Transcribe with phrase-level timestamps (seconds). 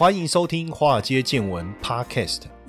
[0.00, 2.44] 欢迎收听《华尔街见闻》Podcast。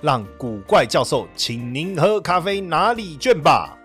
[0.00, 3.77] 让古怪教授请您喝咖啡拿礼券吧。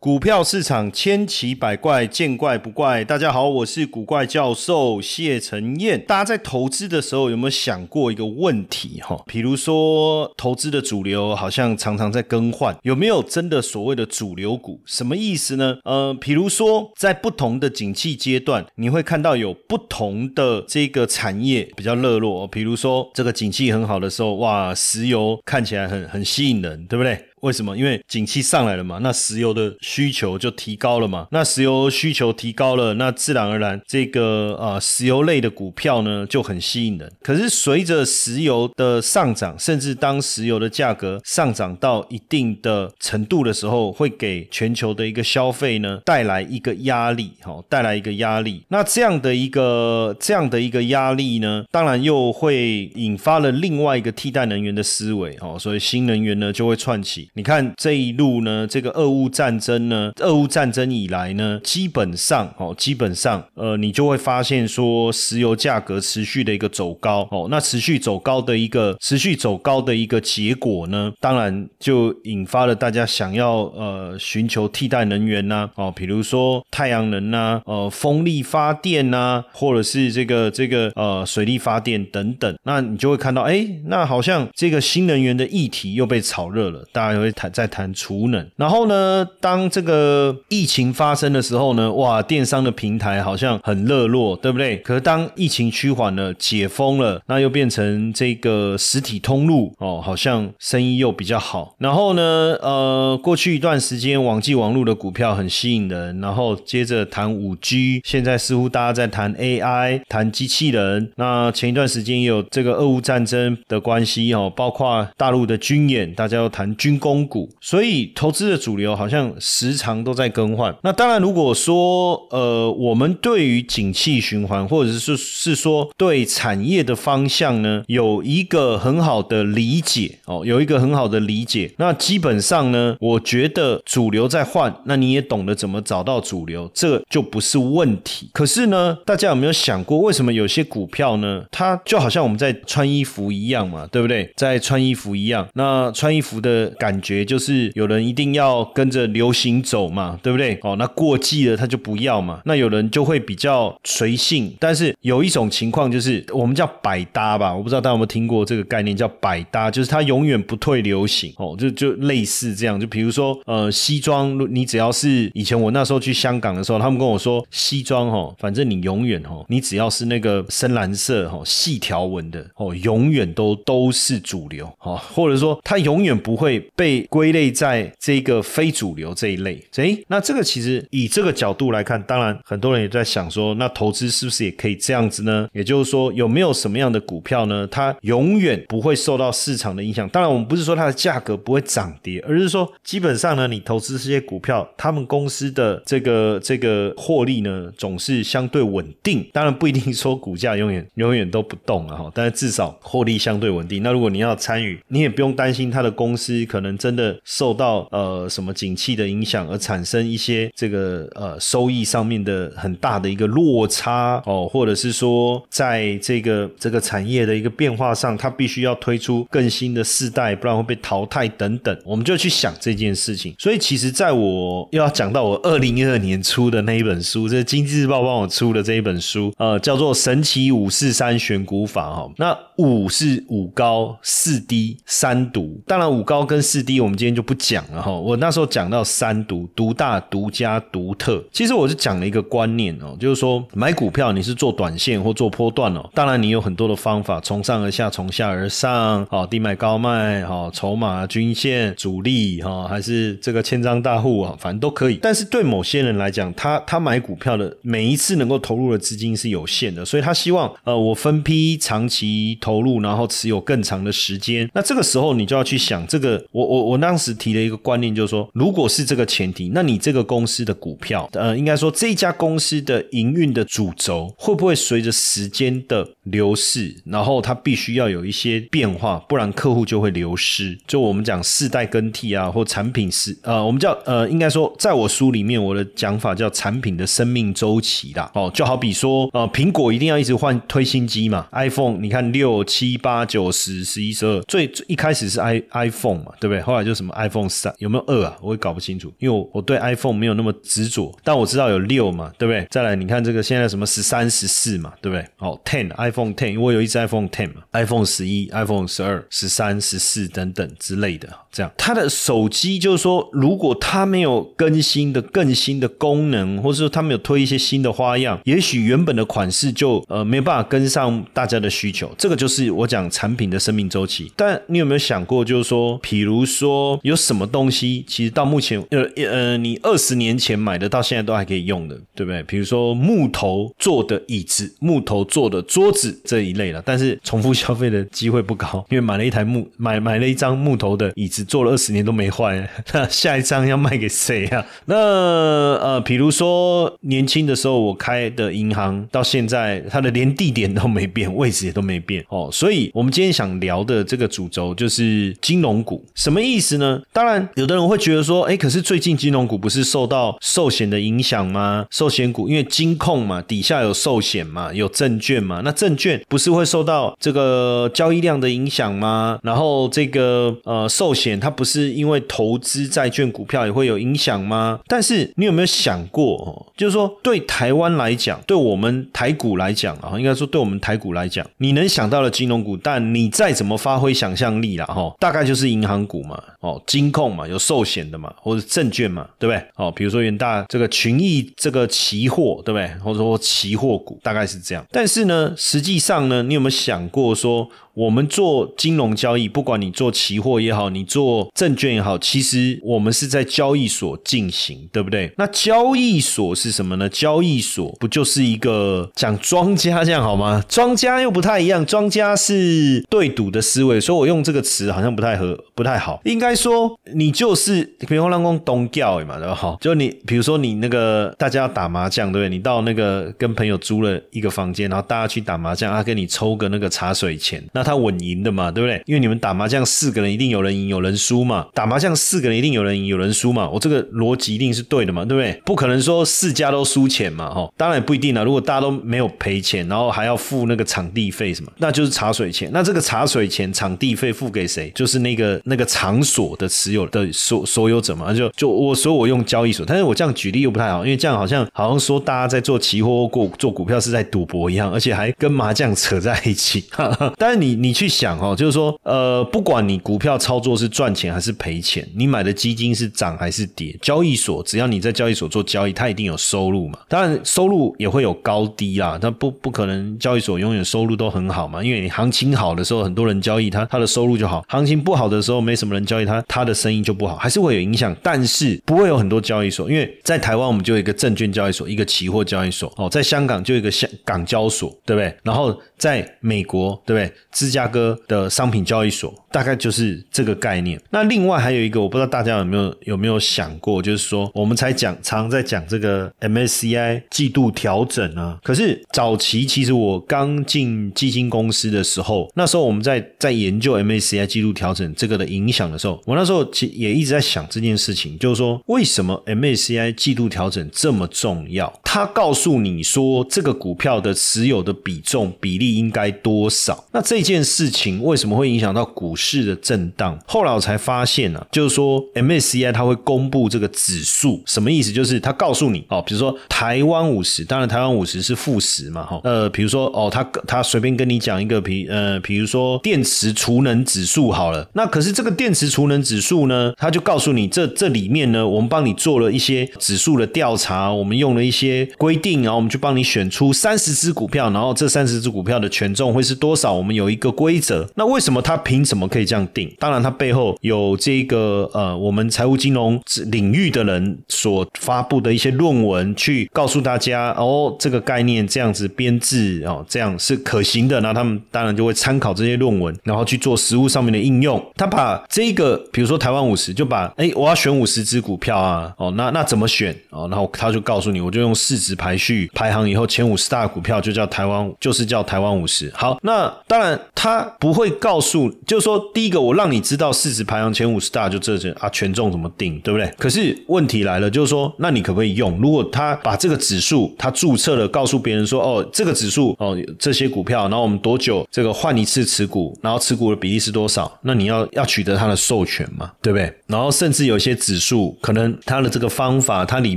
[0.00, 3.02] 股票市场千奇百怪，见怪不怪。
[3.02, 6.00] 大家好，我是古怪教授谢承彦。
[6.06, 9.00] 大家在投资的时候有没有想过一个问题？
[9.02, 14.80] 哈，比如说投资的主流好像常常在更换，有没有真的所谓的主流股？
[14.86, 15.78] 什么意思呢？
[15.82, 22.46] 呃，比如说在不同的景气阶段，你会看到有不同的这个产业比较热络。
[22.46, 27.18] 比如说这个景气很好的时候，哇，石油看起来很很吸引人，对不对？
[27.42, 27.76] 为什么？
[27.76, 31.26] 因为景气上来了嘛，那石油的需求就提高了嘛。
[31.30, 37.10] 那石油需求提高了，那自然而然这个啊石油类的股票呢就很吸引人。
[37.22, 48.62] 可是随着石油的上涨，甚至当石油的价格上涨到一定的程度的时候，会给全球的一个消费呢带来一个压力，哈，带来一个压力。
[48.68, 57.28] 那这样的一个这样的一个压力呢，当然又会引发了另外一个替代能源的思维，哦，所以新能源呢就会串起。
[57.38, 87.27] 你看这一路呢，这个俄乌战争呢，俄乌战争以来呢，基本上哦，基本上呃，你就会发现说，石油价格持续的一个走高哦，那持续走高的一个持续走高的一个结果呢，当然就引发了大家想要呃寻求替代能源呐哦，比如说太阳能呐，呃，风力发电呐，或者是这个这个呃水力发电等等，那你就会看到，哎，那好像这个新能源的议题又被炒热了，大家。
[87.27, 94.76] 会谈在谈储能，然后呢，当这个疫情发生的时候呢，哇，电商的平台好像很热络，对不对？
[94.78, 101.74] 可是当疫情趋缓了，解封了，那又变成这个实体通路哦，好像生意又比较好。
[101.78, 102.22] 然后呢，
[102.60, 111.10] 呃，过去一段时间，网际网络的股票很吸引人，然后接着谈五 G，现在似乎大家在谈 AI，谈机器人。
[111.16, 117.07] 那前一段时间也有这个俄乌战争的关系哦，包括大陆的军演，大家要谈军工。
[117.08, 120.76] 公股，所以投资的主流好像时常都在更换。
[120.82, 131.72] 那当然，如果说呃，我们对于景气循环，或者是是说对产业的方向呢，有一个很好的理解哦，有一个很好的理解。
[131.78, 138.28] 那基本上呢，我觉得主流在换，那你也懂得怎么找到主流，这就不是问题。
[138.34, 144.30] 可是呢，大家有没有想过，为什么有些股票呢，它就好像我们在穿衣服一样嘛，对不对？
[144.36, 146.97] 在穿衣服一样，那穿衣服的感。
[146.98, 150.58] 感觉就是有人一定要跟着流行走嘛，对不对？
[150.62, 152.40] 哦，那过季了他就不要嘛。
[152.44, 162.80] 那有人就会比较随性，但是有一种情况就是我们叫百搭吧，我不知道大家有没有听过这个概念叫百搭，就是它永远不退流行哦，就就类似这样。
[162.80, 176.87] 就比如说呃，西装，你只要是以前我那时候去香港的时候，他们跟我说西装哦，反正你永远哦，你只要是那个深蓝色哦，细条纹的哦，永远都都是主流哦，或者说它永远不会被。
[176.88, 185.46] 被归类在这个非主流这一类，诶，那这个其实以这个角度来看，当然很多人也在想说，那投资是不是也可以这样子呢？
[185.52, 187.68] 也就是说，有没有什么样的股票呢？
[187.70, 190.08] 它永远不会受到市场的影响。
[190.08, 199.28] 当然，我们不是说它的价格不会涨跌，而是说基本上呢，你投资这些股票，他们公司的这个这个获利呢，总是相对稳定。
[199.34, 203.82] 当然不一定说股价永远 永远都不动了哈，但是至少获利相对稳定。
[203.82, 206.77] 那如果你要参与，你也不用担心它的公司可能。
[206.78, 223.34] 真的受到呃什么景气的影响而产生一些这个呃收益上面的很大的一个落差哦，或者是说在这个这个产业的一个变化上，它必须要推出更新的世代，不然会被淘汰等等，我们就去想这件事情。
[223.38, 232.08] 所以其实，在我又要讲到我二零一二年出的那一本书，这是经济日报帮我出的这一本书，呃，叫做《神奇五四三选股法》哈。
[232.18, 236.67] 那五是五高四低三读，当然五高跟四。
[236.68, 237.90] 低，我们今天就不讲了哈。
[237.90, 241.24] 我那时候讲到三独：独大、独家、独特。
[241.32, 254.98] 其实我是讲了一个观念哦，就是说买股票你是做短线或做波段哦，当然你有很多的方法，从上而下，从下而上，哦，低买高卖，哦，筹码、均线、主力，哈，还是这个千张大户啊，反正都可以。
[255.00, 264.50] 但是对某些人来讲，他他买股票的每一次能够投入的资金是有限的，所以他希望呃我分批长期投入，然后持有更长的时间。
[264.52, 280.58] 那这个时候你就要去想，这个我我我当时提了一个观念，就是说，如果是这个前提，那你这个公司的股票，呃，应该说这家公司的营运的主轴会不会随着时间的流逝，然后它必须要有一些变化，不然客户就会流失。
[280.66, 288.10] 就我们讲世代更替啊，或产品是呃，我们叫呃，应该说，在我书里面我的讲法叫产品的生命周期啦。
[288.14, 296.40] 哦，就好比说呃，苹果一定要一直换推新机嘛，iPhone 你看六七八九十十一十二，最一开始是 i iPhone 嘛，对不对？
[296.42, 298.16] 后来就什么 iPhone 三有没有二啊？
[298.22, 302.46] 我也搞不清楚，因为我我对 iPhone 没有那么执着，但我知道有六嘛，对不对？
[302.50, 305.04] 再来你看这个现在什么十三十四嘛，对不对？
[305.18, 324.12] 哦，Ten iPhone iPhone Ten，我有一只 iPhone Ten 嘛，iPhone 十一、iPhone 十二、十三、十四等等之类的，这样它的手机就是说，如果它没有更新的更新的功能，或者说它没有推一些新的花样，也许原本的款式就呃没有办法跟上大家的需求，这个就是我讲产品的生命周期。
[324.14, 332.22] 但你有没有想过，就是说，比如说有什么东西，其实到目前呃呃，你二十年前买的，到现在都还可以用的，对不对？
[332.22, 344.44] 比如说木头做的椅子、木头做的桌子这一类了，但是重复消费的机会不高，因为买了一台木 买买了一张木头的椅子，做了二十年都没坏， 那下一张要卖给谁啊？
[344.66, 356.80] 那呃，比如说年轻的时候我开的银行，到现在它的连地点都没变，位置也都没变哦，所以我们今天想聊的这个主轴就是金融股，什么意思呢？
[356.92, 361.66] 当然，有的人会觉得说，哎，可是最近金融股不是受到寿险的影响吗？
[361.70, 369.18] 寿险股因为金控嘛，底下有寿险嘛，有证券嘛，那证券不是会受到这个交易量的影响吗？
[369.22, 374.58] 然后这个呃寿险它不是因为投资债券股票也会有影响吗？
[374.66, 389.44] 但是你有没有想过，就是说对台湾来讲，对我们台股来讲啊，应该说对我们台股来讲，你能想到的金融股，但你再怎么发挥想象力啦，哈，大概就是银行股嘛，哦，金控嘛，有寿险的嘛，或者证券嘛，对不对？
[389.56, 392.68] 哦，比如说元大这个群益这个期货，对不对？
[392.82, 394.64] 或者说期货股，大概是这样。
[394.70, 397.50] 但是呢，实实际上呢，你有没有想过说？
[397.78, 405.12] 我们做金融交易，不管你做期货也好，你做证券也好，其实我们是在交易所进行，对不对？
[405.16, 406.88] 那交易所是什么呢？
[406.88, 410.42] 交易所不就是一个讲庄家这样好吗？
[410.48, 416.00] 庄家又不太一样，庄家是对赌的思维，所以我用这个词好像不太合，不太好。
[416.04, 419.32] 应该说你就是比如让公东教嘛，对吧？
[419.36, 422.28] 好，就你比如说你那个大家要打麻将，对不对？
[422.28, 427.67] 你到那个跟朋友租了一个房间，然后大家去打麻将，他跟你抽个那个茶水钱，那。
[427.68, 428.82] 他稳赢的嘛，对不对？
[428.86, 435.38] 因为你们打麻将四个人一定有人赢有人输嘛，打麻将四个人一定有人赢有人输嘛，我这个逻辑一定是对的嘛，对不对？
[435.44, 438.24] 不可能说四家都输钱嘛，哈，当然不一定了。
[438.24, 442.48] 如果大家都没有赔钱，然后还要付那个场地费什么，那就是茶水钱。
[442.54, 444.72] 那这个茶水钱、场地费付给谁？
[444.74, 448.14] 就是那个那个场所的持有的所所有者嘛。
[448.14, 456.64] 就就我，所以我用交易所，但是我这样举例又不太好，因为这样好像好像说大家在做期货或做股票是在赌博一样，而且还跟麻将扯在一起。
[457.18, 457.57] 但是你。
[457.60, 466.78] 你去想哦，就是说，呃，不管你股票操作是赚钱还是赔钱，你买的基金是涨还是跌，交易所只要你在交易所做交易，它一定有收入嘛。
[466.88, 471.62] 当然，收入也会有高低啦，它不不可能交易所永远收入都很好嘛。
[471.62, 477.94] 因为你行情好的时候，很多人交易，它它的收入就好；行情不好的时候，没什么人交易，它它的生意就不好，还是会有影响。
[478.02, 485.14] 但是不会有很多交易所，因为在台湾我们就有一个证券交易所，一个期货交易所哦，在香港就一个香港交所，对不对？
[485.22, 487.12] 然后在美国，对不对？
[487.48, 489.14] 芝加哥的商品交易所。
[489.30, 490.80] 大概就是这个概念。
[490.88, 498.38] 那另外还有一个，我不知道大家有没有有没有想过，就是说我们才讲常在讲这个 MSCI 季度调整啊。
[498.42, 511.70] 可是早期其实我刚进基金公司的时候，那时候我们在在研究 MSCI 季度调整这个的影响的时候，我那时候其也一直在想这件事情，就是说为什么 MSCI 季度调整这么重要？
[511.84, 516.86] 它告诉你说这个股票的持有的比重比例应该多少？
[516.92, 520.18] 那这件事情为什么会影响到股市的震荡？
[520.26, 524.90] 后来我才发现啊，就是说 MSCI 它会公布这个指数，什么意思？
[524.90, 546.72] 就是它告诉你哦，比如说台湾五十，当然台湾五十是负十嘛，哈，呃，比如说哦，他他随便跟你讲一个，比呃，比如说电池储能指数好了，那可是这个电池储能指数呢，他就告诉你这这里面呢，我们帮你做了一些指数的调查，我们用了一些规定，然后我们就帮你选出三十只股票，然后这三十只股票的权重会是多少？
[546.72, 547.84] 我们有一一个规则。
[547.96, 549.74] 那为什么他凭什么可以这样定？
[549.80, 561.00] 当然，他背后有这个呃，我们财务金融领域的人所发布的一些论文，去告诉大家哦，这个概念这样子编制哦，这样是可行的。
[561.00, 564.64] 那他们当然就会参考这些论文，然后去做实物上面的应用。
[564.76, 570.28] 他把这个，比如说台湾五十，就把哎，我要选五十只股票啊，哦，那那怎么选哦？
[570.28, 575.90] 然后他就告诉你，我就用市值排序排行以后前五十大股票就叫台湾，就是叫台湾五十。
[575.94, 583.12] 好，那当然他不会告诉，就是说第一个我让你知道市值排行前五十大就这些啊，权重怎么定，对不对？
[583.18, 585.58] 可是问题来了，就是说那你可不可以用？
[585.60, 594.16] 如果他把这个指数他注册了，告诉别人说哦，这个指数哦这些股票，然后我们多久这个换一次持股，然后持股的比例是多少？
[594.22, 596.54] 那你要要取得它的授权嘛，对不对？
[596.68, 599.96] 然后甚至有些指数，可能它的这个方法，它里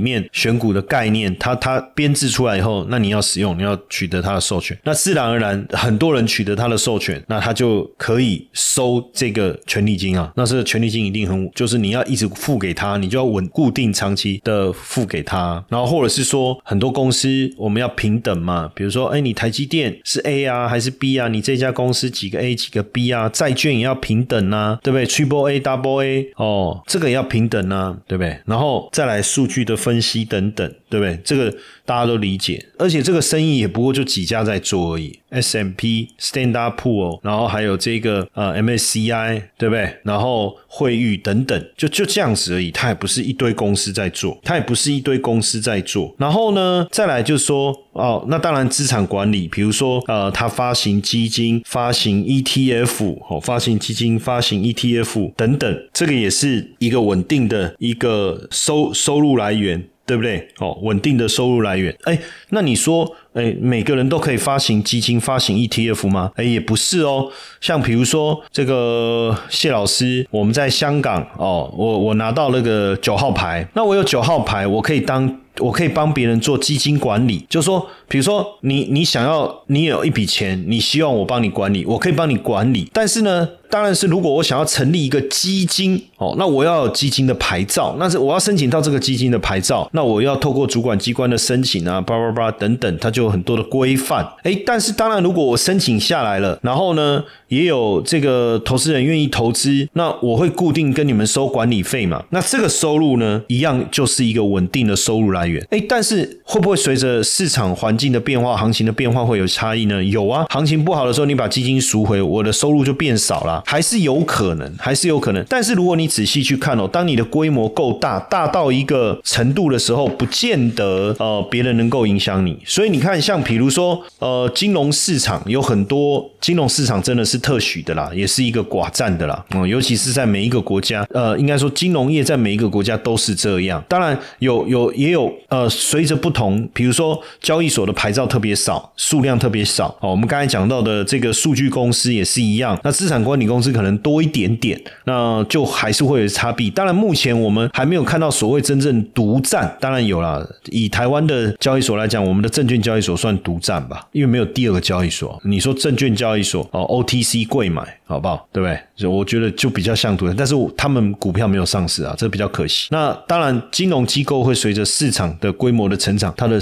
[0.00, 4.76] 面选股的概念，它它编制出来以后，那你要使用，你要取得它的授权。
[4.82, 10.32] 那自然而然，很多人取得它的授权，那他就可以收这个权利金啊。
[10.36, 15.64] 那是权利金一定很，就是你要一直付给他，你就要稳固定长期的付给他。
[15.68, 21.28] 然后或者是说，很多公司我们要平等嘛，比如说，哎，你台积电是 A 啊还是 B 啊？
[21.28, 23.28] 你这家公司几个 A 几个 B 啊？
[23.28, 28.38] 债券也要平等啊，对不对？Triple A Double A 哦，这个也要平等啊，对不对？
[28.46, 31.18] 然后再来数据的分析等等，对不对？
[31.24, 31.54] 这个
[31.84, 39.96] 大家都理解，而且这个生意也不过就几家在做而已，S M P、Standard Pool，然后还有这个呃 M S C I，对不对？
[40.04, 46.14] 然后汇率等等，就就这样子而已，它也不是一堆公司在做，它也不是一堆公司在做。
[46.18, 59.88] 然后呢，再来就是说，哦，那当然资产管理，比如说呃，它发行基金、发行 E T F，哦，发行基金、发行 E T F 等等，这个也是一个稳定的一个收收入来源。
[60.04, 60.48] 对不对？
[60.58, 61.96] 哦，稳定的收入来源。
[62.04, 62.18] 哎，
[62.50, 66.32] 那你说，哎，每个人都可以发行基金、发行 ETF 吗？
[66.36, 67.30] 哎，也不是哦。
[67.60, 75.38] 像比如说这个谢老师，我们在香港哦，我我拿到那个九号牌，那我有九号牌，我可以当。
[75.58, 82.88] 我可以帮别人做基金管理，就是说，比如说你你想要你有一笔钱，你希望我帮你管理，我可以帮你管理。
[82.90, 94.22] 但是呢，当然是如果我想要成立一个基金哦，那我要有基金的牌照，那是我要申请到这个基金的牌照，那我要透过主管机关的申请啊，叭叭叭等等，它就有很多的规范。
[94.42, 102.22] 哎，但是当然，如果我申请下来了，然后呢，也有这个投资人愿意投资，那我会固定跟你们收管理费嘛。
[102.28, 105.46] 那这个收入呢，一样就是一个稳定的收入来。
[105.46, 110.04] 源哎，但是会不会随着市场环境的变化、行情的变化会有差异呢？
[110.04, 115.44] 有啊，行情不好的时候，你把基金赎回，我的收入就变少了，还是有可能，还是有可能。
[115.48, 122.58] 但是如果你仔细去看哦，当你的规模够大，大到一个程度的时候，不见得呃别人能够影响你。
[122.64, 129.44] 所以你看，像比如说呃金融市场有很多金融市场真的是特许的啦，也是一个寡占的啦。
[129.50, 133.82] 嗯，尤其是在每一个国家，呃，应该说金融业在每一个国家都是这样。
[133.88, 135.32] 当然有有也有。
[135.48, 139.88] 呃，随着不同，比如说交易所的牌照特别少，数量特别少。
[140.00, 142.78] 哦，我们刚才讲到的这个数据公司也是一样。
[142.82, 146.70] 那资产管理公司可能多一点点，那就还是会有差别。
[146.70, 149.76] 当然，目前我们还没有看到所谓真正独占。
[149.80, 155.40] 当然有了，以台湾的交易所来讲，我们的证券交易所算独占吧，因为没有第二个交易所。
[155.44, 157.82] 你说证券交易所哦，OTC 贵买，
[158.12, 158.46] 好不好？
[158.52, 158.78] 对不对？
[158.94, 162.88] 就我觉得就比较像独占，但是他们股票没有上市啊，这比较可惜。
[162.90, 165.32] 那当然，金融机构会随着市场。
[165.40, 166.60] 的规模的成长，它的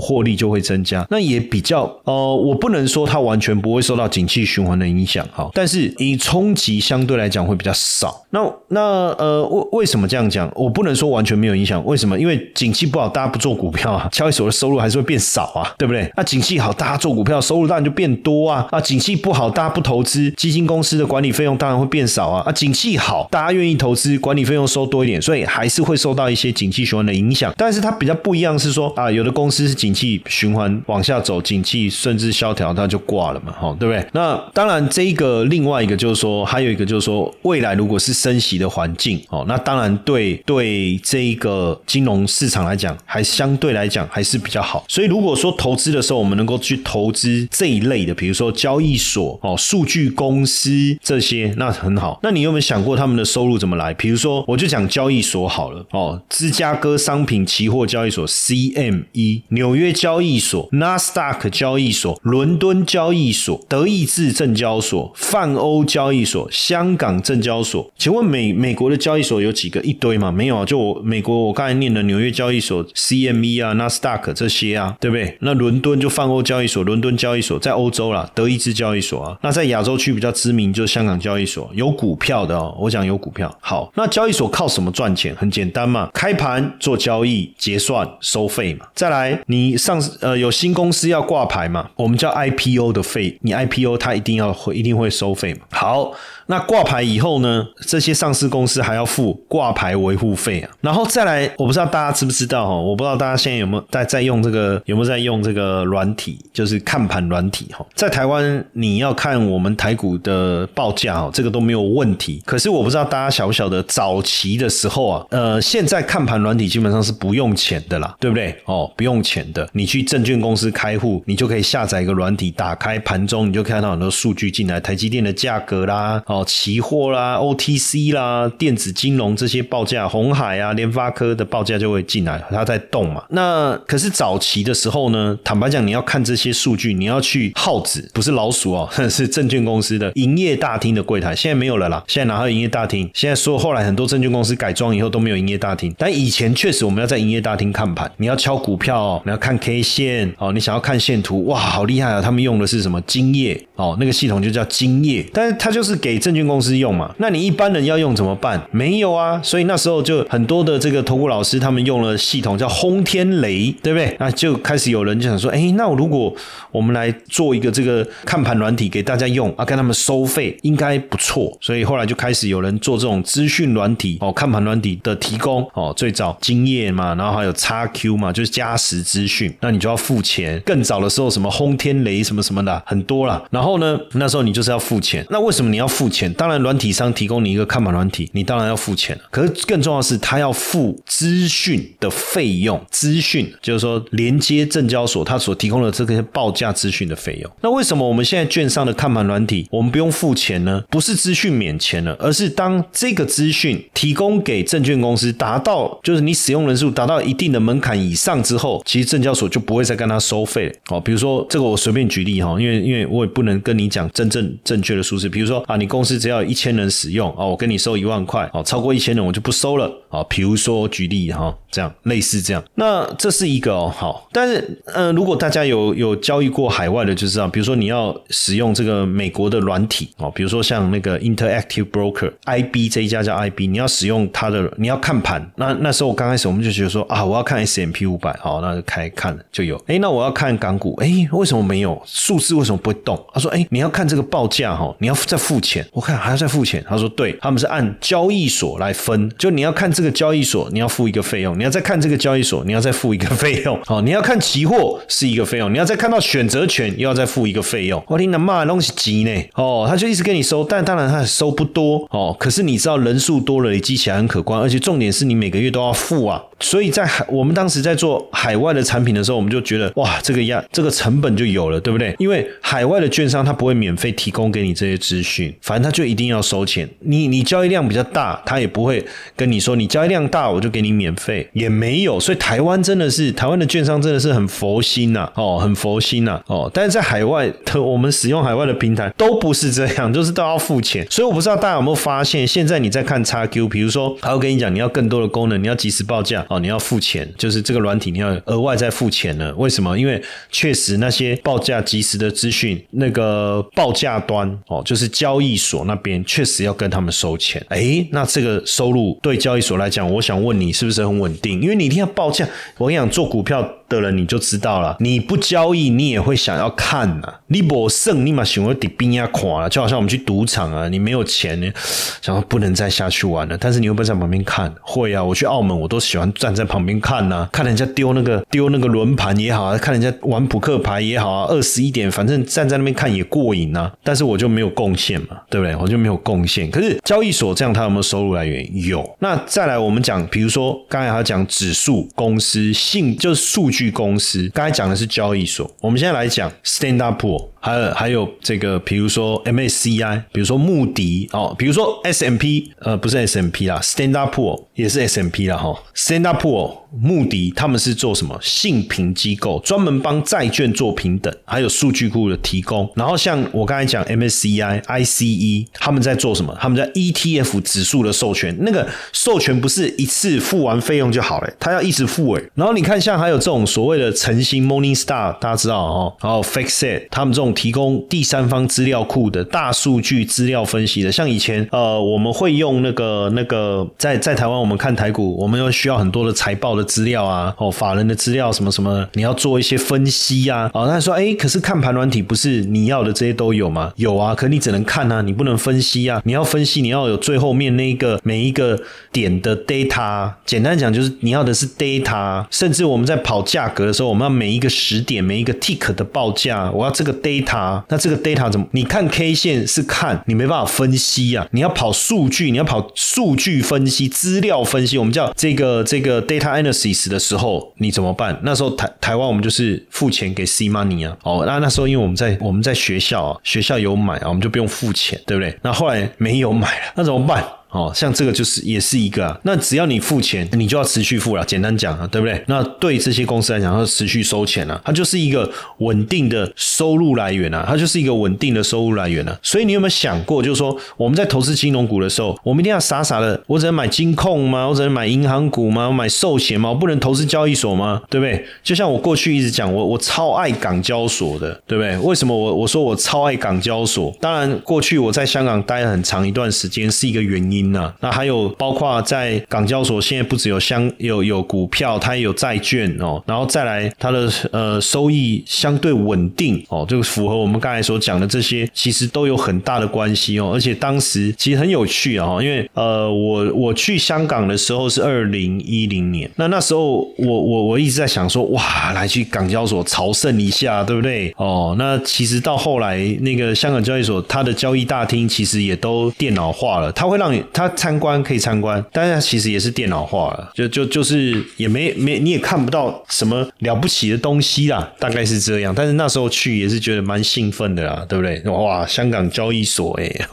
[0.00, 1.06] 获利就会增加。
[1.08, 8.26] 那也比较呃，我不能说它完全不会受到景气循环的影响哈，但是以冲击相对来讲会比较少。
[8.30, 8.80] 那那
[9.18, 10.50] 呃，为为什么这样讲？
[10.54, 11.84] 我不能说完全没有影响。
[11.86, 12.18] 为什么？
[12.18, 16.10] 因为景气不好，大家不做股票啊，交易所的收入还是会变少啊，对不对？
[16.16, 18.66] 那景气好，大家做股票收入当然就变多啊。
[18.70, 20.87] 啊，景气不好，大家不投资，基金公司。
[20.88, 27.52] 司的管理费用当然会变少啊啊，景气好，大家愿意投资，管理费用收多一点，所以还是会受到一些景气循环的影响。
[27.56, 34.06] 但是它比较不一样是说啊，有的公司是景气循环往下走，景气甚至萧条，它就挂了嘛，哈，对不对？
[34.12, 44.84] 那当然，这一个另外一个就是说，还有一个就是说，未来如果是升息的环境，哦，那当然对对这一个金融市场来讲，还相对来讲还是比较好。
[44.88, 50.70] 所以如果说投资的时候，我们能够去投资这一类的，比如说交易所哦、数据公司
[51.02, 52.20] 这些，那很好。
[52.22, 53.94] 那你有没有想过他们的收入怎么来？
[53.94, 67.90] 比如说，我就讲交易所好了哦，芝加哥商品期货交易所 CME、纽约交易所、纳斯达克交易所、伦敦交易所、德意志证交所、泛欧交易所、香港证交所。
[67.96, 69.80] 请问美美国的交易所有几个？
[69.82, 70.32] 一堆吗？
[70.32, 75.38] 没有啊，就我美国我刚才念的纽约交易所 CME 啊、纳斯达克这些啊，对不对？
[75.40, 79.38] 那伦敦就泛欧交易所、伦敦交易所在欧洲啦，德意志交易所啊。
[79.42, 82.74] 那在亚洲区比较知名名就香港交易所，有股票的哦。
[82.76, 83.56] 我讲有股票。
[83.60, 85.32] 好，那交易所靠什么赚钱？
[85.36, 88.86] 很简单嘛，开盘做交易、结算、收费嘛。
[88.94, 95.60] 再来，你上呃有新公司要挂牌嘛，我们叫 IPO 的费，你 IPO 它一定要会一定会收费嘛。
[95.70, 96.12] 好。
[96.50, 97.66] 那挂牌以后呢？
[97.86, 100.70] 这些上市公司还要付挂牌维护费啊。
[100.80, 102.74] 然后再来，我不知道大家知不知道哈？
[102.74, 107.84] 我不知道大家现在有没有在在用这个有没有在用这个软体，就是看盘软体哈。
[107.94, 112.42] 在台湾你要看我们台股的报价哦，这个都没有问题。
[112.46, 118.56] 可是我不知道大家晓不晓得，早期的时候啊，呃，现在看盘软体基本上是不用钱的啦，对不对？
[118.64, 126.37] 哦，不用钱的，你去证券公司开户，你就可以下载一个软体，打开盘中你就看到很多数据进来，台积电的价格啦，哦。
[126.38, 133.24] 哦期货啦、OTC 啦、电子金融这些报价，红海啊、联发科的报价就会进来，它在动嘛。
[133.30, 141.34] 那可是早期的时候呢，坦白讲，你要看这些数据，你要去耗子，不是老鼠哦， 是证券公司的营业大厅的柜台。
[141.34, 143.08] 现在没有了啦，现在哪有营业大厅？
[143.12, 152.20] 现在说后来很多证券公司改装以后都没有营业大厅，但以前确实我们要在营业大厅看盘，你要敲股票，你要看 K 线哦，你想要看线图，哇，好厉害啊！
[152.20, 158.62] 他们用的是什么金叶哦，那个系统就叫金叶，但是它就是给证券公司用嘛，那你一般人要用怎么办？
[158.70, 164.14] 没有啊，所以那时候就很多的这个投顾老师他们用了系统叫轰天雷，对不对？
[164.20, 166.34] 那就开始有人就想说，哎，那如果
[166.70, 180.60] 我们来做一个这个看盘软体给大家用啊，跟他们收费应该不错，所以后来就开始有人做这种资讯软体哦，看盘软体的提供哦，最早经验嘛，然后还有叉 Q 嘛，就是加时资讯，那你就要付钱。
[180.66, 185.24] 更早的时候什么轰天雷什么什么的很多了，然后呢，那时候你就是要付钱。
[185.30, 186.17] 那为什么你要付钱？
[186.18, 189.16] 钱当然软体商提供你一个看盘软体，你当然要付钱。
[189.30, 197.50] 可是更重要的是，他要付资讯的费用，资讯就是说连接证交所，他所提供的这个报价资讯的费用。
[197.60, 200.82] 那为什么我们现在券商的看盘软体，我们不用付钱呢？
[200.90, 210.74] 不是资讯免钱了，而是当这个资讯提供给证券公司，达到就是你使用人数达到一定的门槛以上之后，其实证交所就不会再跟他收费了。
[210.90, 215.28] 哦，比如说这个我随便举例哈，因为因为我也不能跟你讲真正正确的数字。
[215.28, 220.24] 比如说啊，你公司是只要一千人使用哦，我跟你收一万块哦，超过一千人我就不收了哦。
[220.28, 242.54] 比如说举例哈，这样类似这样，那这是一个哦好，但是呃，如果大家有有交易过海外的就知道，比如说你要使用这个美国的软体哦，比如说像那个 Interactive Broker IB 这一家叫 IB，你要使用它的，你要看盘，那那时候刚开始我们就觉得说啊，我要看 S M P 五百，好，那就开看了就有，哎，那我要看港股，哎，为什么没有数字？
[242.54, 243.18] 为什么不会动？
[243.32, 246.84] 他说，哎，你要看这个报价哈，你要再付钱，我看还要再付钱。
[246.88, 258.00] 他说，对，他们是按交易所来分，就你要看这个交易所，你要付一个费用，你要再看这个交易所，你要再付一个费用， 哦，你要看期货是一个费用，你要再看到选择权又要再付一个费用。
[258.06, 272.14] 我听他骂东西急呢，哦，他就一直跟你收，但当然他收不多哦，可是你知道人数多了，累积起来很可观，而且重点是你每个月都要付啊，所以在海我们当时在做海外的产品的时候，我们就觉得哇，这个压这个成本就有了，对不对？
[272.18, 276.88] 因为海外的券商他不会免费提供给你这些资讯，反正他就一定要收钱。
[277.00, 279.04] 你你交易量比较大，他也不会
[279.36, 282.18] 跟你说你交易量大我就给你免费，也没有。
[282.18, 286.70] 所以台湾真的是台湾的券商真的是很佛心呐，哦，很佛心呐，哦。
[286.74, 291.06] 但是在海外的我们使用海外的平台都不是这样，就是都要付钱。
[291.10, 299.54] 所以我不知道大家有没有发现，现在你在看叉 Q，比如说他会跟你讲你要更多的功能，你要及时报价哦，你要付钱，就是这个软体你要额外再付钱了。
[299.56, 299.98] 为什么？
[299.98, 307.64] 因为确实那些报价及时的资讯，那个报价端哦，就是交易所那边确实要跟他们收钱。
[307.68, 311.60] 哎，那这个收入对交易所来讲，我想问你是不是很稳定？
[311.60, 312.48] 因为你一定要报价。
[312.78, 317.34] 我跟你讲，做股票的人你就知道了，你不交易你也会想要看呐。
[317.50, 321.70] 你不胜你嘛想要底边呀垮了，就好像我们去赌场啊，你没有钱呢，
[322.20, 335.74] 想说不能再下去玩了，但是你又不会在旁边看，会啊，我去澳门我都喜欢站在旁边看呐，看人家丢那个丢那个轮盘也好啊，看人家玩扑克牌也好啊，二十一点反正站在那边看也过瘾啊，但是我就没有贡献嘛，对不对？
[335.76, 336.70] 我就没有贡献。
[336.70, 338.68] 可是交易所这样，它有没有收入来源？
[338.86, 339.16] 有。
[339.20, 347.48] 那再来我们讲，比如说刚才他讲指数公司、信就是数据公司，刚才讲的是交易所，我们现在来讲 stand up pool。
[347.60, 356.78] 还有还有这个，比如说 MACI，比如说穆迪哦，比如说 SMP，呃，不是 SMP 啦，Standard Pool 也是 SMP 啦哈，Standard Pool。
[356.90, 358.38] 目的他们是做什么？
[358.40, 362.90] 信评机构专门帮债券做平等，还有数据库的提供。
[362.94, 366.56] 然后像我刚才讲 MSCI、ICE，他们在做什么？
[366.58, 368.56] 他们在 ETF 指数的授权。
[368.60, 372.50] 那个授权不是一次付完费用就好了，他要一直付诶。
[372.54, 386.78] 然后你看，像还有这种所谓的晨星 Morningstar，大家知道哦，然后 FactSet，他们这种提供第三方资料库的大数据资料分析的，像以前呃，我们会用那个那个在在台湾我们看台股，我们又需要很多的财报。
[386.78, 393.90] 的资料啊，哦，法人的资料什么什么，你要做一些分析啊，哦，他说，哎，可是看盘软体不是你要的这些都有吗？
[393.96, 398.78] 有啊，可你只能看啊，你不能分析啊，你要分析，你要有最后面那个每一个
[399.10, 400.30] 点的 data。
[400.46, 407.82] 简单讲就是你要的是 data，甚至我们在跑价价格的时候，我们要每一个时点每一个 tick 的报价，我要这个 data。
[407.88, 408.64] 那这个 data 怎么？
[408.70, 418.38] 你看 K 线是看，你没办法分析啊，你要跑数据，你要跑数据分析、资料分析，我们叫这个这个 data analysis 的时候你怎么办？
[418.44, 425.58] 那时候台台湾我们就是付钱给 C money 啊，哦，那那时候因为我们在我们在学校啊，学校有买啊，我们就不用付钱，对不对？
[425.62, 427.44] 那后来没有买了，那怎么办？
[427.70, 431.44] 哦，像这个就是也是一个啊，那只要你付钱，你就要持续付了。
[431.44, 432.42] 简单讲啊，对不对？
[432.46, 439.38] 那对这些公司来讲，它持续收钱啊，它就是一个稳定的收入来源啊，它就是一个稳定的收入来源啊。
[439.42, 444.66] 所以你有没有想过，就是说我们在投资金融股的时候，我们一定要傻傻的，我只能买金控吗？
[444.66, 445.88] 我只能买银行股吗？
[445.88, 446.70] 我买寿险吗？
[446.70, 448.00] 我不能投资交易所吗？
[448.08, 448.42] 对不对？
[448.62, 451.98] 就像我过去一直讲，我我超爱港交所的，对不对？
[451.98, 454.16] 为什么我我说我超爱港交所？
[454.20, 457.57] 当然，过去我在香港待了很长一段时间是一个原因。
[457.62, 463.22] 那还有包括在港交所，现在不只有相有有股票，它也有债券哦。
[463.26, 470.52] 然后再来，它的呃收益相对稳定哦，就符合我们刚才所讲的这些，其实都有很大的关系哦。
[470.54, 481.32] 而且当时其实很有趣啊，因为呃我我去香港的时候是二零一零年，那那时候我我我一直在想说，哇，来去港交所朝圣一下，对不对？
[481.36, 487.42] 哦，那其实到后来那个香港交易所，它的交易大厅其实也都电脑化了，它会让你。
[487.52, 495.72] 他参观可以参观，但是其实也是电脑化了，就就就是也没没你也看不到什么了不起的东西啦，大概是这样。
[495.74, 498.40] 但是那时候去也是觉得蛮兴奋的啦，对不对？
[498.50, 500.10] 哇，香港交易所哎，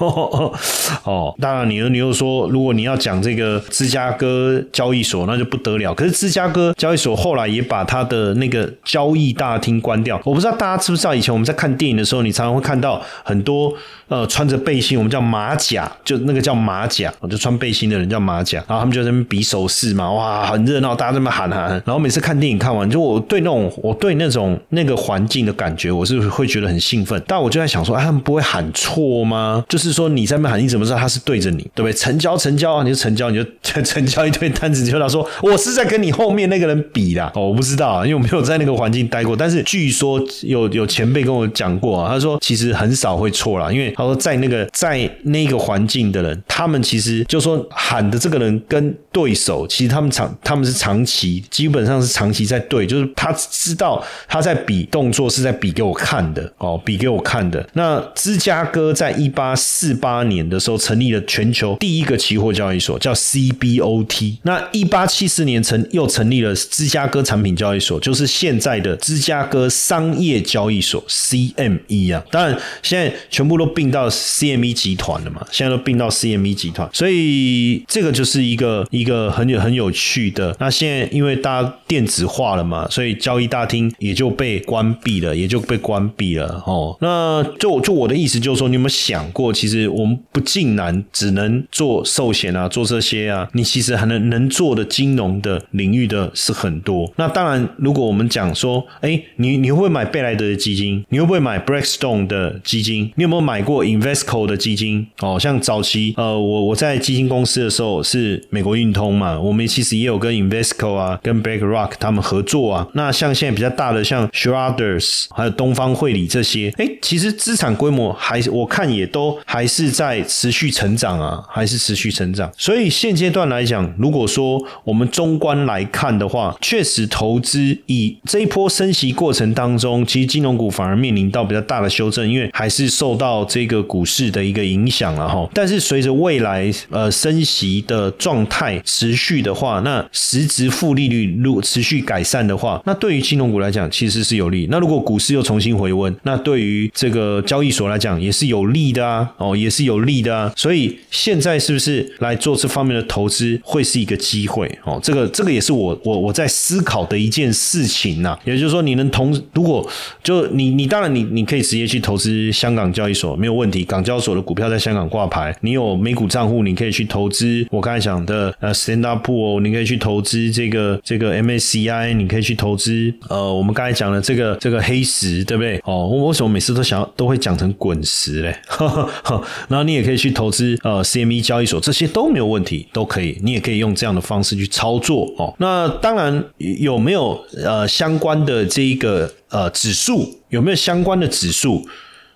[1.04, 5.94] 哦，当然你又你又说，如果你要讲这个芝加哥交易所，那就不得了。
[5.94, 10.22] 可是芝加哥交易所后来也把它的那个交易大厅关掉。
[10.26, 13.74] 我不知道大家知不知道，以前我们在看电影的时候，你常常会看到很多
[14.08, 17.05] 呃穿着背心，我们叫马甲，就那个叫马甲。
[17.20, 21.70] 我就穿背心的人叫马甲，然后他们就在那边比手势嘛，哇，很热闹，大家在那喊喊。
[21.86, 27.22] 然后每次看电影看完，就我对那种我对那种那个环境的感觉，我是会觉得很兴奋。
[27.28, 29.64] 但我就在想说，他们不会喊错吗？
[29.70, 31.94] 就是说你在那边喊，你怎么知道他是对着你，对不对？
[31.94, 33.50] 成交成交啊，你就成交，你就
[33.84, 37.26] 成交一堆单子，就他说我是在跟你后面那个人比的。
[37.36, 39.36] 哦，我不知道啊，因为我没有在那个环境待过。
[39.36, 46.95] 但是据说有有前辈跟我讲过啊，他说其实很少会错啦，因为他说在那个在那个环境的人，他们其。
[46.96, 57.68] 其实就说喊的这个人跟对手，其实他们长他们是长期，基本上是长期在对，就是他知道他在比动作是在比给我看的哦，比给我看的。
[57.74, 64.38] 那芝加哥在一八四八年的时候成立了全球第一个期货交易所，叫 CBOT。
[64.44, 72.24] 那一八七四年成又成立了芝加哥产品交易所，就是现在的芝加哥商业交易所 CME 啊。
[72.32, 76.85] 当然现在全部都并到 CME 集团了嘛，现在都并到 CME 集团。
[76.94, 80.56] 所以这个就是一个一个很有很有趣的。
[80.60, 86.96] 那现在因为大家电子化了嘛，所以交易大厅也就被关闭了，也就被关闭了哦。
[87.02, 93.50] 那就就我的意思就是说，你有没有想过，其实我们不竟然只能做寿险啊，做这些啊？
[93.54, 97.12] 你其实还能能做的金融的领域的是很多。
[97.18, 101.04] 那当然，如果我们讲说，哎，你你会不会买贝莱德的基金？
[101.10, 103.12] 你会不会买 Blackstone 的基金？
[103.16, 105.08] 你有没有买过 Investco 的基金？
[105.22, 106.75] 哦，像早期呃，我我。
[106.76, 112.88] 在基金公司的时候是美国运通嘛，我们其实也有跟 Invesco 啊、跟 BlackRock 他们合作啊。
[112.94, 122.52] 那像现在比较大的像 Schroders 还有东方汇理这些，哎，其实资产规模还我看也都还是在持续成长啊，还是持续成长。
[122.58, 135.48] 所以现阶段来讲，如果说我们中观来看的话，确实投资以这一波升息过程当中，其实金融股反而面临到比较大的修正，因为还是受到这个股市的一个影响了哈。
[135.54, 144.68] 但是随着未来呃升息的状态持续的话，那实质负利率如持续改善的话，那对于金融股来讲其实是有利。
[144.70, 150.52] 那如果股市又重新回温，那对于这个交易所来讲也是有利的啊，哦也是有利的啊。
[150.56, 155.00] 所以现在是不是来做这方面的投资会是一个机会哦？
[155.02, 158.38] 这个这个也是我我我在思考的一件事情呐。
[158.46, 159.88] 也就是说，你能同如果
[160.24, 167.66] 就你你当然你你可以直接去投资香港交易所没有问题，港交所的股票在香港挂牌，你有美股账户，你可以去投资。
[167.72, 175.80] 我刚才讲的呃，stand up pool，你可以去投资这个这个 MSCI，你可以去投资呃，我们刚才讲的这个这个黑石，对不对？
[175.84, 178.56] 哦，我为什么每次都想要都会讲成滚石嘞？
[179.68, 185.54] 然后你也可以去投资呃 CME 交易所，这些都没有问题，都可以，你也可以用这样的方式去操作哦。
[185.60, 191.86] 那当然有没有呃相关的这一个呃指数，有没有相关的指数？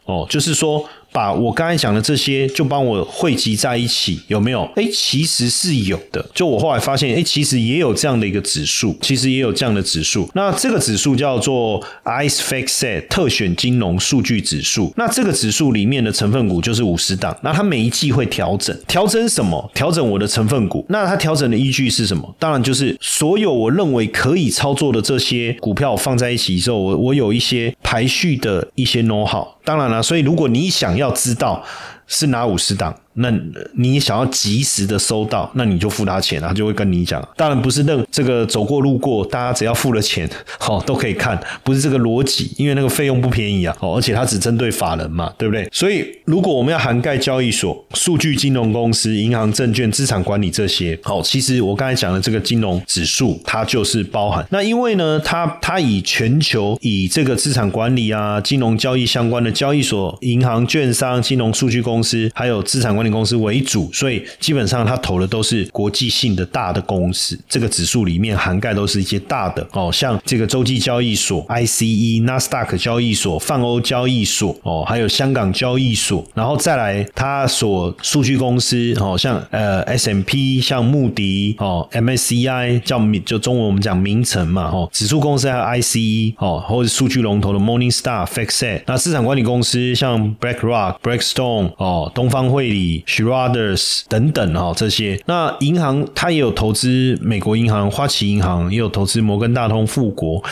[0.06, 0.88] 哦，就是说。
[1.12, 4.70] 把我刚才讲的这些就帮我汇集在一起，有没有？
[4.76, 6.26] 哎，其实是有的。
[6.34, 10.30] 就我后来发现，哎，其实也有这样的一个指数，其实也有这样的指数。
[10.34, 14.94] 那这个指数叫做 ICE FactSet 特选金融数据指数。
[14.98, 17.36] 那这个指数里面的成分股就是五十档。
[17.42, 19.72] 那它每一季会调整，调整什么？
[19.74, 20.86] 调整我的成分股。
[20.90, 22.36] 那它调整的依据是什么？
[22.38, 29.48] 当然就是所有我认为可以操作的这些股票放在一起之后，我我有一些排序的一些 know how。
[29.70, 31.64] 当然了，所以如果你想要知道
[32.10, 32.94] 是哪五十档。
[33.22, 33.30] 那
[33.74, 37.28] 你想要及时的收到，那你就付他钱，他就会跟你讲。
[37.36, 43.76] 当然不是任这个走过路过，大家只要付了钱，好 都可以看，不是这个逻辑，因为那个费用不便宜啊。
[43.82, 45.68] 哦，而且它只针对法人嘛，对不对？
[45.70, 54.46] 所以如果我们要涵盖交易所、数据金融公司、银行、证券、资产管理这些，好，其实我刚才讲的这个金融指数，它就是包含。
[54.50, 63.10] 那因为呢，它它以全球以这个资产管理啊、金融交易相关的交易所、银行、券商、金融数据公公司，还有资产管理。
[63.10, 67.36] 公司为主，所以基本上他投的都是国际性的大的公司。
[67.50, 88.84] 这个指数里面涵盖都是一些大的哦，像这个洲际交易所、ICE、纳斯达克交易所、泛欧交易所哦，还有香港交易所，然后再来他所数据公司哦，像呃 S M P、像穆迪哦、MSCI 叫就中文我们讲名城嘛哦，指数公司还有 ICE 哦，或者数据龙头的 Morningstar、FactSet。
[88.86, 93.04] 那资产管理公司像 BlackRock、Blackstone 哦、哦东方汇理。
[93.08, 100.44] Schroders 等等哈，这些那银行它也有投资美国银行、花旗银行，也有投资摩根大通、富国。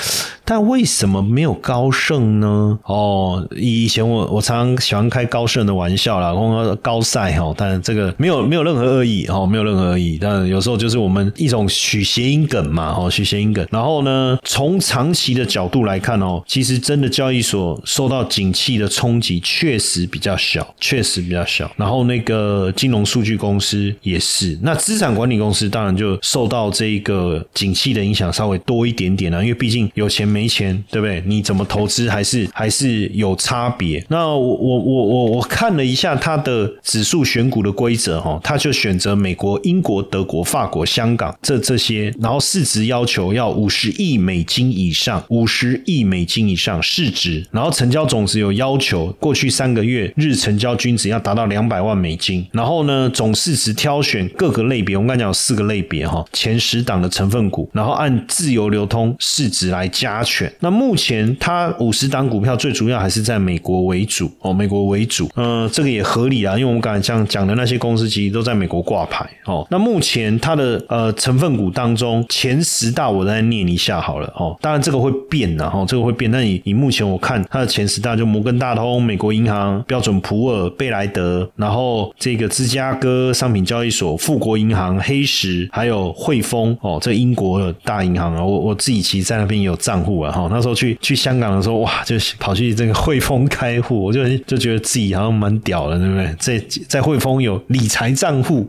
[0.43, 2.80] 但为什么没有高盛呢？
[2.84, 10.17] 哦，以前我我常常喜欢开高盛的玩笑啦，或者高赛哈，但这个没有没有任何恶意哦，没有任何恶意。
[10.19, 13.67] 但有时候就是我们一种取谐音梗嘛，哦，取谐音梗。
[13.69, 21.70] 然后呢，从长期的角度来看哦，其实真的交易所受到景气的冲击确实比较小，确实比较小。
[21.76, 30.28] 然后那个金融数据公司也是，那资产管理公司当然就受到这个景气的影响稍微多一点点了，因为毕竟有钱。
[30.28, 31.24] 没钱，对不对？
[31.26, 34.06] 你怎么投资还是还是有差别。
[34.10, 60.24] 那我我我我我看了一下它的指数选股的规则哈，它就选择美国、英国、德国、法国、香港这这些，然后市值要求要五十亿美金以上，五十亿美金以上市值，然后成交总值有要求，过去三个月日成交均值要达到两百万美金，然后呢总市值挑选各个类别，我们刚讲有四个类别哈，前十档的成分股，然后按自由流通市值来加。
[60.28, 69.66] 权那目前它五十档股票最主要还是在美国为主哦，美国为主，嗯，这个也合理啊，因为我们刚才讲讲的那些公司其实都在美国挂牌哦。
[69.72, 90.32] 那目前它的呃成分股当中前十大我再念一下好了哦，当然这个会变的哈，这个会变，但以以目前我看它的前十大就摩根大通、美国银行、标准普尔、贝莱 莱德，然后这个芝加哥商品交易所、富国银行、黑石，还有汇丰哦，这英国的大银行啊，我我自己其实在那边也有账户啊。
[90.32, 96.36] 哈，那时候去去香港的时候，哇，就跑去这个汇丰开户，我就就觉得自己好像蛮屌的，对不对？
[96.40, 98.68] 在在汇丰有理财账户，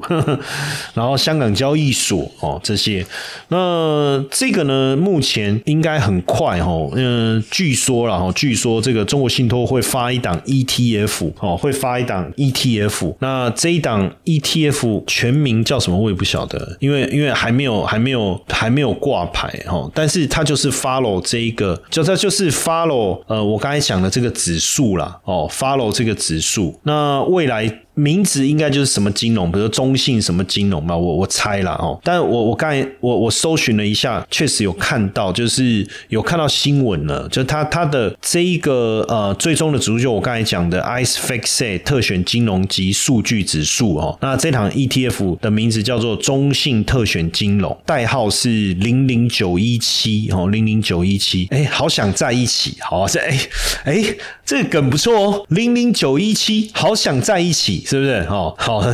[0.93, 3.05] 然后香港交易所哦这些，
[3.49, 27.83] 那这个呢，目前应该很快哈，嗯，据说了哈，据说这个中国信托会发一档 ETF 哦，会发一档 ETF，那这一档 ETF 全名叫什么我也不晓得，因为因为还没有还没有还没有挂牌哈，但是它就是 follow 这一个，就它就是 follow 呃我刚才讲的这个指数啦哦，follow 这个指数，那未来。
[27.99, 31.99] 名字应该就是什么金融，比如说中信什么金融嘛，我我猜了哦。
[32.05, 44.17] 但我我刚才我我搜寻了一下，确实有看到，就是有看到新闻了，就它它的这一个呃最终的指数，就我刚才讲的 ICE Fx 特选金融及数据指数哦。
[44.23, 51.49] 那这场 ETF 的名字叫做中信特选金融，代号是零零九一七哦，零零九一七。
[51.51, 53.39] 哎，好想在一起，好这哎
[53.85, 54.05] 哎
[54.45, 57.83] 这个梗不错哦，零零九一七，好想在一起。
[57.89, 58.13] 是不是？
[58.29, 58.85] 哦，好，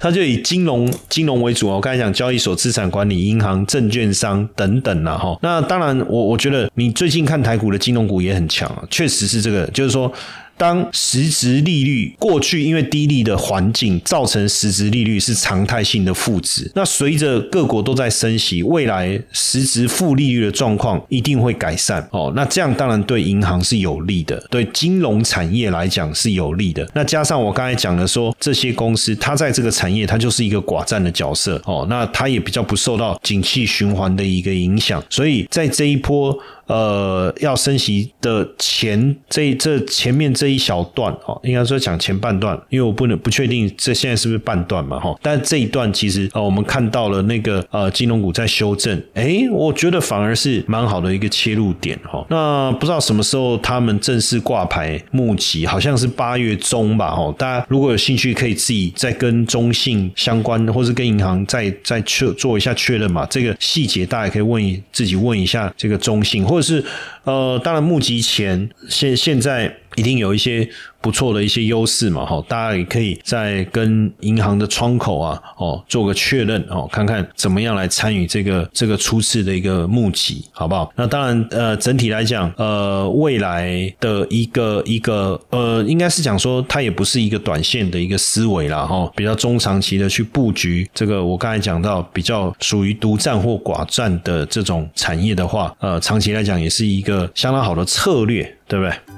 [0.00, 1.76] 他就以金融金融为主哦。
[1.76, 5.38] 我刚才讲交易所、资产管理、银行、证券商等等啦，哈。
[5.42, 10.10] 那当然，我我觉得你最近看台股的金融股也很强啊，确实是这个，就是说。
[10.58, 22.32] 当实质利率过去因为低利的环境造成实质利率是常态性的负值，那随着各国都在升息，未来实质负利率的状况一定会改善哦。
[22.34, 26.86] 那这样当然对银行是有利的，对金融产业来讲是有利的。
[26.94, 36.36] 那加上我刚才讲的说，这些公司它在这个产业它就是一个寡占的角色哦，那它也比较不受到景气循环的一个影响，所以在这一波。
[36.68, 45.18] 呃，要升息的前这这前面这一小段哦，应该说讲前半段，因为我不能不确定这现在是不是半段嘛哈。
[45.22, 52.22] 但这一段其实呃，我们看到了那个呃金融股在修正，哎，我觉得反而是蛮好的一个切入点哈。
[52.28, 57.34] 那不知道什么时候他们正式挂牌募集，好像是八月中吧哈。
[57.38, 63.24] 大家如果有兴趣，可以自己再跟中信相关，或是跟银行再再确做一下确认嘛。
[63.30, 66.57] 这个细节大家可以问自己问一下这个中信或。
[66.58, 66.84] 就是，
[67.22, 69.78] 呃，当然募集前，现现在。
[69.98, 70.68] 一定有一些
[71.00, 80.92] 不错的一些优势嘛，哈，大家也可以在跟银行的窗口啊，哦，做个确认哦，看看怎么样来参与这个这个初次的一个募集，好不好？
[80.94, 99.17] 那当然，呃，整体来讲，呃，未来的一个一个，呃，应该是讲说，它也不是一个短线的一个思维啦，哈，比较中长期的去布局这个，我刚才讲到比较属于独占或寡占的这种产业的话，呃，长期来讲也是一个相当好的策略，对不对？